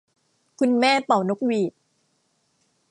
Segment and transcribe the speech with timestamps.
[0.59, 1.71] คุณแม่เป่านกหวีด